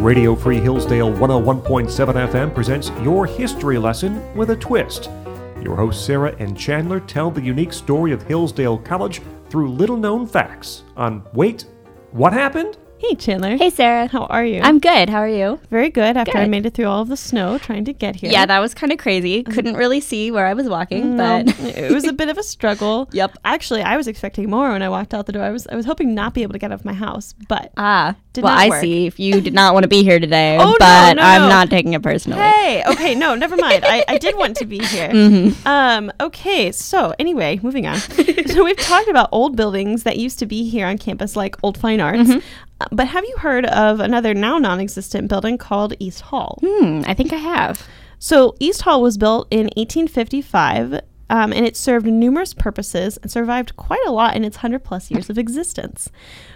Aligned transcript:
Radio 0.00 0.34
Free 0.34 0.60
Hillsdale 0.60 1.12
101.7 1.12 2.30
FM 2.30 2.54
presents 2.54 2.90
your 3.02 3.26
history 3.26 3.76
lesson 3.76 4.34
with 4.34 4.48
a 4.48 4.56
twist. 4.56 5.10
Your 5.62 5.76
hosts 5.76 6.02
Sarah 6.02 6.34
and 6.38 6.56
Chandler 6.56 7.00
tell 7.00 7.30
the 7.30 7.42
unique 7.42 7.74
story 7.74 8.10
of 8.12 8.22
Hillsdale 8.22 8.78
College 8.78 9.20
through 9.50 9.70
little 9.70 9.98
known 9.98 10.26
facts 10.26 10.84
on 10.96 11.22
Wait, 11.34 11.66
What 12.12 12.32
Happened? 12.32 12.78
Hey, 13.02 13.14
Chandler. 13.14 13.56
Hey, 13.56 13.70
Sarah. 13.70 14.08
How 14.08 14.24
are 14.26 14.44
you? 14.44 14.60
I'm 14.60 14.78
good. 14.78 15.08
How 15.08 15.20
are 15.20 15.28
you? 15.28 15.58
very 15.70 15.88
good 15.88 16.18
after 16.18 16.36
I 16.36 16.46
made 16.46 16.66
it 16.66 16.74
through 16.74 16.84
all 16.84 17.00
of 17.00 17.08
the 17.08 17.16
snow 17.16 17.56
trying 17.56 17.86
to 17.86 17.94
get 17.94 18.16
here. 18.16 18.30
Yeah, 18.30 18.44
that 18.44 18.58
was 18.58 18.74
kind 18.74 18.92
of 18.92 18.98
crazy. 18.98 19.42
Couldn't 19.42 19.74
really 19.74 20.00
see 20.00 20.30
where 20.30 20.44
I 20.46 20.52
was 20.52 20.68
walking, 20.68 21.16
No, 21.16 21.42
but 21.42 21.58
it 21.60 21.90
was 21.92 22.04
a 22.04 22.12
bit 22.12 22.28
of 22.28 22.36
a 22.36 22.42
struggle. 22.42 23.08
Yep. 23.20 23.38
Actually, 23.44 23.82
I 23.82 23.96
was 23.96 24.06
expecting 24.06 24.50
more 24.50 24.70
when 24.70 24.82
I 24.82 24.88
walked 24.90 25.14
out 25.14 25.24
the 25.26 25.32
door. 25.32 25.42
I 25.42 25.50
was 25.50 25.66
I 25.66 25.76
was 25.76 25.86
hoping 25.86 26.14
not 26.14 26.34
be 26.34 26.42
able 26.42 26.52
to 26.52 26.58
get 26.58 26.70
out 26.72 26.78
of 26.80 26.84
my 26.84 26.92
house, 26.92 27.34
but 27.48 27.72
ah, 27.78 28.14
Did 28.34 28.44
well, 28.44 28.56
I 28.56 28.68
work. 28.68 28.80
see. 28.82 29.06
If 29.06 29.18
you 29.18 29.40
did 29.40 29.54
not 29.60 29.72
want 29.72 29.84
to 29.84 29.88
be 29.88 30.02
here 30.02 30.20
today, 30.20 30.58
Oh, 30.60 30.70
no, 30.70 30.76
but 30.78 31.14
no, 31.14 31.22
I'm 31.22 31.42
no. 31.42 31.48
not 31.48 31.70
taking 31.70 31.94
it 31.94 32.02
personally. 32.02 32.38
hey, 32.40 32.82
okay, 32.86 33.14
no, 33.14 33.34
never 33.34 33.56
mind. 33.56 33.84
I, 33.86 34.04
I 34.08 34.18
did 34.18 34.36
want 34.36 34.56
to 34.58 34.66
be 34.66 34.78
here. 34.78 35.08
Mm-hmm. 35.08 35.66
Um, 35.66 36.12
okay, 36.20 36.70
so 36.70 37.14
anyway, 37.18 37.58
moving 37.62 37.86
on. 37.86 37.96
so 37.98 38.62
we've 38.64 38.76
talked 38.76 39.08
about 39.08 39.28
old 39.32 39.56
buildings 39.56 40.02
that 40.04 40.18
used 40.18 40.38
to 40.40 40.46
be 40.46 40.68
here 40.68 40.86
on 40.86 40.98
campus, 40.98 41.34
like 41.34 41.56
Old 41.62 41.78
Fine 41.78 42.00
Arts. 42.00 42.20
Mm-hmm. 42.28 42.38
But 42.90 43.08
have 43.08 43.24
you 43.24 43.36
heard 43.38 43.66
of 43.66 44.00
another 44.00 44.34
now 44.34 44.58
non-existent 44.58 45.28
building 45.28 45.58
called 45.58 45.94
East 45.98 46.22
Hall? 46.22 46.58
Hmm, 46.62 47.02
I 47.06 47.14
think 47.14 47.32
I 47.32 47.36
have. 47.36 47.86
So 48.18 48.54
East 48.60 48.82
Hall 48.82 49.00
was 49.00 49.16
built 49.16 49.48
in 49.50 49.70
1855, 49.76 51.00
um, 51.30 51.52
and 51.52 51.64
it 51.64 51.76
served 51.76 52.06
numerous 52.06 52.52
purposes 52.52 53.16
and 53.18 53.30
survived 53.30 53.76
quite 53.76 54.04
a 54.06 54.10
lot 54.10 54.36
in 54.36 54.44
its 54.44 54.58
100 54.58 54.84
plus 54.84 55.10
years 55.10 55.30
of 55.30 55.38
existence. 55.38 56.10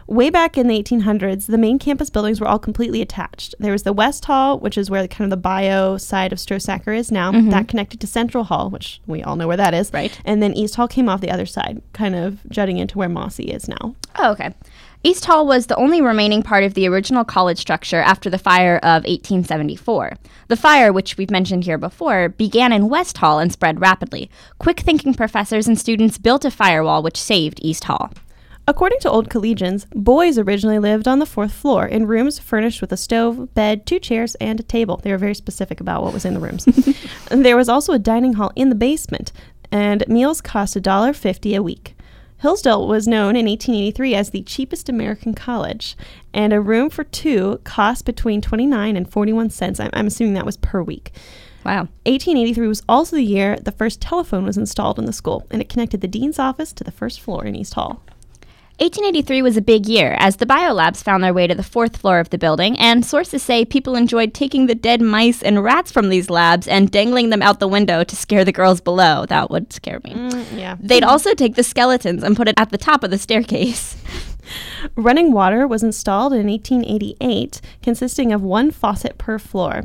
Way 0.07 0.29
back 0.29 0.59
in 0.59 0.67
the 0.67 0.83
1800s, 0.83 1.47
the 1.47 1.57
main 1.57 1.79
campus 1.79 2.11
buildings 2.11 2.41
were 2.41 2.47
all 2.47 2.59
completely 2.59 3.01
attached. 3.01 3.55
There 3.59 3.73
was 3.73 3.85
the 3.85 3.93
West 3.93 4.27
Hall, 4.27 4.59
which 4.59 4.77
is 4.77 4.91
where 4.91 5.01
the, 5.01 5.09
kind 5.09 5.25
of 5.25 5.31
the 5.31 5.41
bio 5.41 5.97
side 5.97 6.33
of 6.33 6.39
Strosacker 6.39 6.95
is 6.95 7.11
now. 7.11 7.33
That 7.51 7.69
connected 7.69 8.01
to 8.01 8.07
Central 8.07 8.45
Hall, 8.45 8.69
which 8.69 9.01
we 9.07 9.23
all 9.23 9.37
know 9.37 9.49
where 9.49 9.57
that 9.57 9.73
is. 9.73 9.91
Right. 9.93 10.21
And 10.25 10.43
then 10.43 10.53
East 10.53 10.75
Hall 10.75 10.89
came 10.89 11.09
off 11.09 11.23
the 11.23 11.31
other 11.31 11.47
side, 11.47 11.81
kind 11.95 12.15
of 12.15 12.41
jutting 12.51 12.79
into 12.79 12.99
where 12.99 13.09
Mossey 13.09 13.45
is 13.45 13.69
now. 13.69 13.95
Oh, 14.17 14.33
okay. 14.33 14.53
East 15.07 15.27
Hall 15.27 15.47
was 15.47 15.67
the 15.67 15.77
only 15.77 16.01
remaining 16.01 16.43
part 16.43 16.65
of 16.65 16.73
the 16.73 16.89
original 16.89 17.27
college 17.27 17.59
structure 17.59 18.01
after 18.01 18.31
the 18.31 18.39
fire 18.39 18.79
of 18.79 19.05
1874. 19.05 20.15
The 20.49 20.57
fire, 20.57 20.95
which 20.95 21.19
we've 21.19 21.31
mentioned 21.31 21.65
here 21.65 21.77
before, 21.77 22.31
began 22.31 22.73
in 22.73 22.89
West 22.89 23.19
Hall 23.19 23.39
and 23.39 23.53
spread 23.53 23.83
rapidly. 23.83 24.31
Quick 24.59 24.81
thinking 24.81 25.13
professors 25.13 25.69
and 25.69 25.79
students 25.79 26.17
built 26.17 26.47
a 26.47 26.51
firewall 26.51 27.03
which 27.03 27.21
saved 27.21 27.61
East 27.61 27.85
Hall. 27.85 28.15
According 28.67 29.01
to 29.01 29.11
old 29.11 29.29
collegians, 29.29 29.85
boys 29.91 30.39
originally 30.39 30.79
lived 30.79 31.07
on 31.07 31.19
the 31.19 31.27
fourth 31.27 31.53
floor 31.53 31.85
in 31.85 32.07
rooms 32.07 32.39
furnished 32.39 32.81
with 32.81 32.91
a 32.91 32.97
stove, 32.97 33.53
bed, 33.53 33.85
two 33.85 33.99
chairs, 33.99 34.37
and 34.37 34.59
a 34.59 34.63
table. 34.63 34.97
They 35.03 35.13
were 35.13 35.19
very 35.19 35.35
specific 35.35 35.81
about 35.81 36.03
what 36.03 36.15
was 36.15 36.25
in 36.25 36.33
the 36.33 36.41
rooms. 36.41 36.67
There 37.31 37.59
was 37.59 37.69
also 37.69 37.93
a 37.93 37.99
dining 37.99 38.35
hall 38.35 38.53
in 38.57 38.71
the 38.71 38.75
basement, 38.75 39.33
and 39.71 40.03
meals 40.09 40.41
cost 40.41 40.77
$1.50 40.77 41.59
a 41.59 41.63
week. 41.63 41.94
Hillsdale 42.45 42.87
was 42.87 43.09
known 43.09 43.37
in 43.37 43.47
1883 43.47 44.15
as 44.15 44.29
the 44.29 44.43
cheapest 44.43 44.91
American 44.91 45.33
college, 45.33 45.97
and 46.35 46.53
a 46.53 46.61
room 46.61 46.91
for 46.91 47.03
two 47.03 47.59
cost 47.65 48.05
between 48.05 48.43
29 48.43 48.99
and 48.99 49.11
41 49.11 49.49
cents. 49.49 49.81
I'm, 49.81 49.89
I'm 49.95 50.09
assuming 50.09 50.35
that 50.35 50.45
was 50.45 50.59
per 50.59 50.83
week. 50.83 51.13
Wow. 51.65 51.89
1883 52.05 52.69
was 52.69 52.83
also 52.87 53.17
the 53.17 53.23
year 53.23 53.57
the 53.57 53.73
first 53.73 54.03
telephone 54.03 54.45
was 54.45 54.59
installed 54.59 54.99
in 54.99 55.07
the 55.07 55.13
school, 55.15 55.47
and 55.51 55.63
it 55.63 55.71
connected 55.71 56.03
the 56.03 56.07
dean's 56.07 56.39
office 56.39 56.75
to 56.75 56.85
the 56.85 56.91
first 56.91 57.23
floor 57.23 57.47
in 57.47 57.57
East 57.57 57.73
Hall. 57.73 58.03
1883 58.79 59.41
was 59.41 59.57
a 59.57 59.63
big 59.63 59.87
year 59.87 60.17
as 60.19 60.37
the 60.37 60.47
biolabs 60.47 61.01
found 61.01 61.23
their 61.23 61.33
way 61.33 61.47
to 61.47 61.55
the 61.55 61.63
fourth 61.63 61.97
floor 61.97 62.19
of 62.19 62.31
the 62.31 62.39
building, 62.39 62.77
and 62.77 63.07
sources 63.07 63.41
say 63.41 63.65
people 63.65 63.95
enjoyed 63.95 64.35
taking 64.35 64.67
the 64.67 64.75
dead 64.75 65.01
mice 65.01 65.45
and 65.45 65.63
rats 65.63 65.93
from 65.93 66.09
these 66.09 66.29
labs 66.29 66.67
and 66.67 66.91
dangling 66.91 67.31
them 67.31 67.41
out 67.41 67.61
the 67.61 67.69
window 67.69 68.03
to 68.03 68.17
scare 68.17 68.45
the 68.45 68.51
girls 68.51 68.81
below. 68.81 69.27
That 69.27 69.49
would 69.49 69.73
scare 69.73 70.01
me. 70.03 70.15
Mm, 70.15 70.59
yeah. 70.59 70.77
They'd 70.81 71.05
also 71.05 71.35
take 71.35 71.55
the 71.55 71.63
skeletons 71.63 72.25
and 72.25 72.37
put 72.37 72.49
it 72.49 72.59
at 72.59 72.71
the 72.71 72.79
top 72.79 73.05
of 73.05 73.13
the 73.13 73.19
staircase. 73.19 73.97
Running 74.97 75.31
water 75.31 75.69
was 75.69 75.85
installed 75.85 76.33
in 76.33 76.49
1888, 76.49 77.61
consisting 77.81 78.33
of 78.33 78.43
one 78.43 78.73
faucet 78.73 79.19
per 79.19 79.39
floor. 79.39 79.83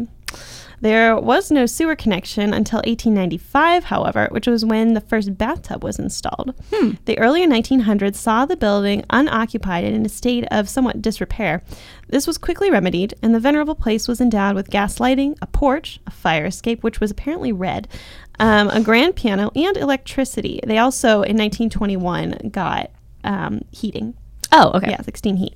There 0.81 1.17
was 1.17 1.51
no 1.51 1.65
sewer 1.65 1.95
connection 1.95 2.53
until 2.53 2.77
1895, 2.77 3.85
however, 3.85 4.27
which 4.31 4.47
was 4.47 4.63
when 4.63 4.93
the 4.93 5.01
first 5.01 5.37
bathtub 5.37 5.83
was 5.83 5.99
installed. 5.99 6.53
The 7.05 7.19
earlier 7.19 7.47
1900s 7.47 8.15
saw 8.15 8.45
the 8.45 8.55
building 8.55 9.03
unoccupied 9.09 9.83
and 9.83 9.95
in 9.95 10.05
a 10.05 10.09
state 10.09 10.45
of 10.51 10.69
somewhat 10.69 11.01
disrepair. 11.01 11.63
This 12.07 12.25
was 12.25 12.37
quickly 12.37 12.71
remedied, 12.71 13.13
and 13.21 13.35
the 13.35 13.39
venerable 13.41 13.75
place 13.75 14.07
was 14.07 14.21
endowed 14.21 14.55
with 14.55 14.69
gas 14.69 14.99
lighting, 15.01 15.35
a 15.41 15.47
porch, 15.47 15.99
a 16.07 16.11
fire 16.11 16.45
escape, 16.45 16.81
which 16.81 17.01
was 17.01 17.11
apparently 17.11 17.51
red, 17.51 17.87
um, 18.39 18.69
a 18.69 18.79
grand 18.81 19.17
piano, 19.17 19.51
and 19.55 19.75
electricity. 19.75 20.61
They 20.65 20.77
also, 20.77 21.23
in 21.23 21.35
1921, 21.35 22.51
got 22.51 22.89
um, 23.25 23.63
heating. 23.71 24.13
Oh, 24.51 24.71
okay. 24.75 24.91
Yeah, 24.91 25.01
16 25.01 25.35
heat. 25.35 25.55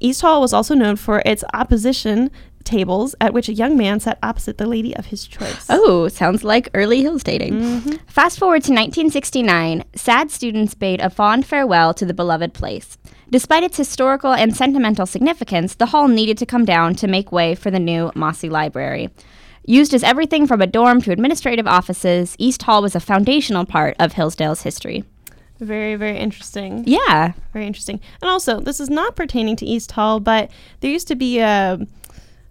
East 0.00 0.20
Hall 0.20 0.40
was 0.40 0.52
also 0.52 0.74
known 0.74 0.96
for 0.96 1.22
its 1.24 1.44
opposition 1.54 2.30
tables 2.68 3.14
at 3.20 3.32
which 3.32 3.48
a 3.48 3.52
young 3.52 3.76
man 3.76 3.98
sat 3.98 4.18
opposite 4.22 4.58
the 4.58 4.66
lady 4.66 4.94
of 4.94 5.06
his 5.06 5.26
choice. 5.26 5.66
Oh, 5.68 6.06
sounds 6.08 6.44
like 6.44 6.68
early 6.74 7.02
hills 7.02 7.24
dating. 7.24 7.54
Mm-hmm. 7.54 7.96
Fast 8.06 8.38
forward 8.38 8.62
to 8.64 8.72
1969, 8.72 9.84
sad 9.94 10.30
students 10.30 10.74
bade 10.74 11.00
a 11.00 11.10
fond 11.10 11.46
farewell 11.46 11.94
to 11.94 12.04
the 12.04 12.14
beloved 12.14 12.54
place. 12.54 12.98
Despite 13.30 13.62
its 13.62 13.76
historical 13.76 14.32
and 14.32 14.56
sentimental 14.56 15.06
significance, 15.06 15.74
the 15.74 15.86
hall 15.86 16.08
needed 16.08 16.38
to 16.38 16.46
come 16.46 16.64
down 16.64 16.94
to 16.96 17.08
make 17.08 17.32
way 17.32 17.54
for 17.54 17.70
the 17.70 17.80
new 17.80 18.12
Mossey 18.14 18.48
Library. 18.48 19.10
Used 19.66 19.92
as 19.92 20.02
everything 20.02 20.46
from 20.46 20.62
a 20.62 20.66
dorm 20.66 21.02
to 21.02 21.12
administrative 21.12 21.66
offices, 21.66 22.34
East 22.38 22.62
Hall 22.62 22.80
was 22.80 22.94
a 22.94 23.00
foundational 23.00 23.66
part 23.66 23.96
of 23.98 24.14
Hillsdale's 24.14 24.62
history. 24.62 25.04
Very, 25.60 25.96
very 25.96 26.16
interesting. 26.16 26.84
Yeah. 26.86 27.32
Very 27.52 27.66
interesting. 27.66 28.00
And 28.22 28.30
also, 28.30 28.60
this 28.60 28.80
is 28.80 28.88
not 28.88 29.16
pertaining 29.16 29.56
to 29.56 29.66
East 29.66 29.92
Hall, 29.92 30.20
but 30.20 30.50
there 30.80 30.90
used 30.90 31.08
to 31.08 31.16
be 31.16 31.40
a. 31.40 31.78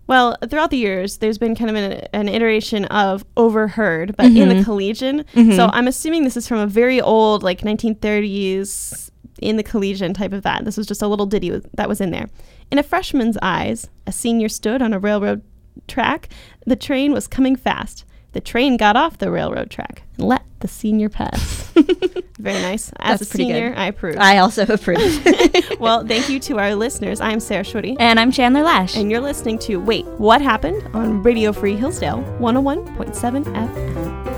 Well, 0.07 0.38
throughout 0.50 0.72
the 0.72 0.78
years, 0.78 1.18
there's 1.18 1.38
been 1.38 1.56
kind 1.56 1.69
of 1.69 1.75
an, 1.75 2.07
an 2.13 2.29
iteration 2.29 2.85
of 2.85 3.25
overheard, 3.35 4.16
but 4.16 4.28
in 4.28 4.34
the 4.34 4.56
mm-hmm. 4.56 4.63
collegian. 4.63 5.23
Mm-hmm. 5.35 5.51
So 5.53 5.69
I'm 5.72 5.88
assuming 5.88 6.23
this 6.23 6.38
is 6.38 6.47
from 6.47 6.59
a 6.59 6.68
very 6.68 7.01
old, 7.01 7.44
like 7.44 7.62
1930s, 7.62 9.12
in 9.41 9.57
the 9.57 9.63
collegian 9.63 10.13
type 10.13 10.34
of 10.34 10.44
that. 10.44 10.66
This 10.66 10.78
was 10.78 10.88
just 10.88 11.01
a 11.01 11.07
little 11.07 11.25
ditty 11.25 11.50
w- 11.50 11.69
that 11.75 11.90
was 11.90 12.01
in 12.01 12.12
there. 12.12 12.28
In 12.72 12.79
a 12.79 12.84
freshman's 12.84 13.38
eyes, 13.41 13.90
a 14.06 14.12
senior 14.12 14.50
stood 14.50 14.81
on 14.81 14.94
a 14.94 15.00
railroad 15.00 15.44
track. 15.88 16.29
The 16.66 16.75
train 16.75 17.13
was 17.13 17.28
coming 17.28 17.56
fast. 17.56 18.06
The 18.34 18.41
train 18.41 18.78
got 18.78 18.95
off 18.95 19.18
the 19.18 19.31
railroad 19.31 19.69
track 19.69 20.03
and 20.18 20.28
let 20.28 20.44
the 20.59 20.68
senior 20.68 21.09
pass. 21.09 21.67
Very 22.40 22.62
nice. 22.62 22.92
As 23.00 23.20
That's 23.20 23.34
a 23.34 23.38
senior, 23.38 23.74
I 23.76 23.88
approve. 23.88 24.18
I 24.18 24.38
also 24.38 24.64
approve. 24.70 25.00
well, 25.80 26.06
thank 26.06 26.30
you 26.30 26.40
to 26.42 26.60
our 26.60 26.76
listeners. 26.76 27.20
I'm 27.22 27.40
Sarah 27.40 27.64
Shorty, 27.64 27.96
and 28.00 28.20
I'm 28.20 28.32
Chandler 28.32 28.64
Lash. 28.64 28.96
and 28.96 29.10
you're 29.12 29.22
listening 29.22 29.60
to 29.60 29.78
Wait, 29.78 30.06
What 30.06 30.42
Happened 30.42 30.84
on 30.96 31.24
Radio 31.24 31.52
Free 31.52 31.76
Hillsdale 31.76 32.24
101.7 32.40 33.44
FM. 33.46 34.37